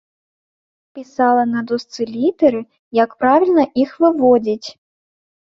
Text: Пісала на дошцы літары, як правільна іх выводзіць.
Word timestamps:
Пісала 0.97 1.43
на 1.51 1.61
дошцы 1.71 2.01
літары, 2.15 2.61
як 3.03 3.13
правільна 3.21 3.63
іх 3.85 3.89
выводзіць. 4.07 4.67